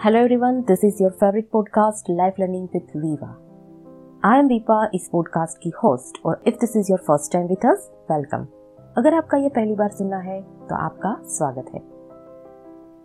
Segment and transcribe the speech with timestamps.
[0.00, 3.28] Hello everyone, this is your favorite podcast Life Learning with Viva.
[4.24, 7.66] I am Vipa, इस podcast की host और if this is your first time with
[7.66, 8.46] us welcome
[8.98, 11.80] अगर आपका ये पहली बार सुनना है तो आपका स्वागत है।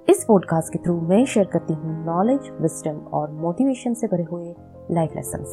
[0.09, 4.53] इस पॉडकास्ट के थ्रू मैं शेयर करती हूँ नॉलेज विस्टम और मोटिवेशन से भरे हुए
[4.91, 5.43] लाइफ लेसन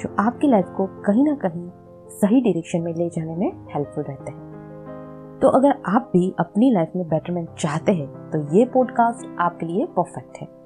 [0.00, 1.70] जो आपकी लाइफ को कहीं ना कहीं
[2.18, 6.92] सही डायरेक्शन में ले जाने में हेल्पफुल रहते हैं। तो अगर आप भी अपनी लाइफ
[6.96, 10.57] में बेटरमेंट चाहते हैं तो ये पॉडकास्ट आपके लिए परफेक्ट है।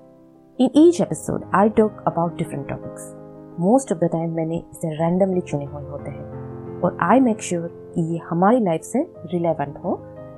[0.59, 3.11] In each episode I talk about different topics
[3.59, 7.67] most of the time मैंने इसे रैंडमली चुने हुए होते हैं और आई मेक श्योर
[7.95, 9.03] कि ये हमारी लाइफ से
[9.33, 9.95] रिलेवेंट हो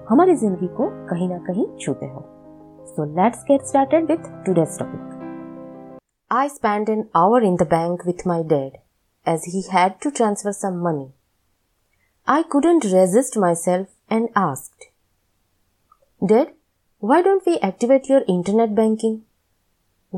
[0.09, 2.25] हमारी जिंदगी को कहीं ना कहीं छूते हो
[2.88, 5.17] so let's get started with today's topic
[6.31, 8.77] I spend an hour in the bank with my dad
[9.25, 11.07] as he had to transfer some money
[12.27, 14.89] I couldn't resist myself and asked,
[16.22, 16.49] Dad,
[17.03, 19.23] why don't we activate your internet banking?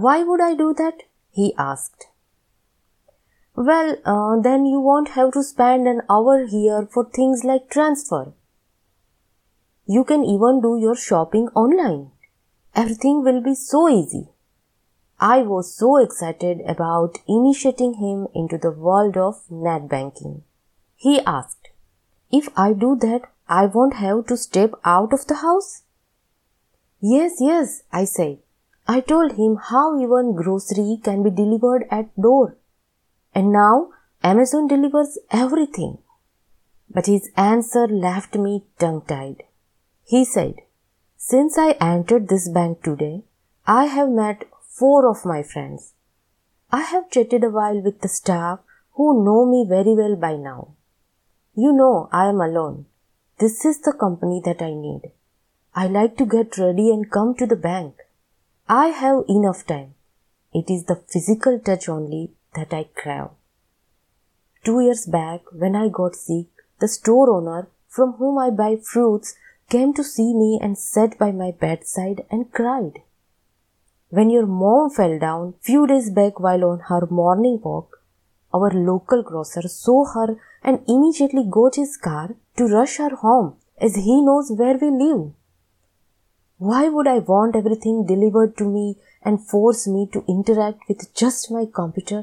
[0.05, 1.05] Why would I do that?
[1.30, 2.08] He asked.
[3.55, 8.34] Well, uh, then you won't have to spend an hour here for things like transfer.
[9.86, 12.11] You can even do your shopping online.
[12.74, 14.28] Everything will be so easy.
[15.19, 20.42] I was so excited about initiating him into the world of net banking.
[20.94, 21.70] He asked,
[22.30, 25.84] If I do that, I won't have to step out of the house?
[27.00, 28.41] Yes, yes, I said.
[28.89, 32.56] I told him how even grocery can be delivered at door.
[33.34, 33.91] And now
[34.23, 35.98] Amazon delivers everything.
[36.89, 39.42] But his answer left me tongue tied.
[40.05, 40.55] He said,
[41.17, 43.25] Since I entered this bank today,
[43.67, 45.95] I have met four of my friends.
[46.70, 48.61] I have chatted a while with the staff
[48.92, 50.75] who know me very well by now.
[51.55, 52.87] You know I am alone.
[53.39, 55.11] This is the company that I need.
[55.75, 57.95] I like to get ready and come to the bank.
[58.69, 59.95] I have enough time.
[60.52, 63.29] It is the physical touch only that I crave.
[64.64, 66.46] Two years back, when I got sick,
[66.80, 69.36] the store owner from whom I buy fruits
[69.68, 73.02] came to see me and sat by my bedside and cried.
[74.08, 78.02] When your mom fell down few days back while on her morning walk,
[78.52, 83.95] our local grocer saw her and immediately got his car to rush her home as
[83.95, 85.30] he knows where we live.
[86.58, 91.50] Why would I want everything delivered to me and force me to interact with just
[91.50, 92.22] my computer?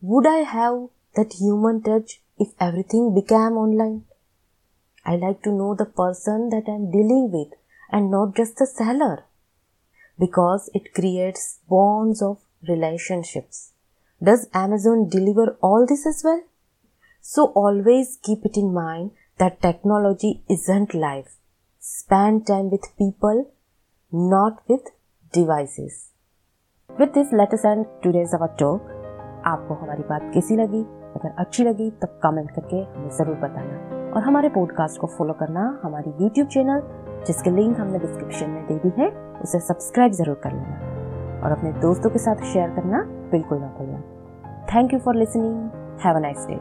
[0.00, 4.04] Would I have that human touch if everything became online?
[5.04, 7.48] I like to know the person that I'm dealing with
[7.90, 9.24] and not just the seller
[10.18, 13.72] because it creates bonds of relationships.
[14.22, 16.42] Does Amazon deliver all this as well?
[17.20, 21.34] So always keep it in mind that technology isn't life.
[21.86, 23.44] Spend time with people,
[24.12, 24.86] not with
[25.34, 26.12] devices.
[26.90, 28.86] With this, let us end today's our talk.
[29.50, 30.80] आपको हमारी बात कैसी लगी?
[31.18, 35.68] अगर अच्छी लगी तो comment करके हमें ज़रूर बताना। और हमारे पॉडकास्ट को फॉलो करना
[35.82, 36.82] हमारी यूट्यूब चैनल
[37.26, 39.10] जिसके लिंक हमने डिस्क्रिप्शन में दे दी है
[39.42, 43.02] उसे सब्सक्राइब ज़रूर कर लेना। और अपने दोस्तों के साथ शेयर करना
[43.32, 44.00] बिल्कुल ना भूलना
[44.74, 46.58] thank you for listening have a nice day